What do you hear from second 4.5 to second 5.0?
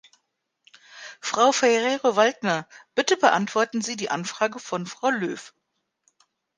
von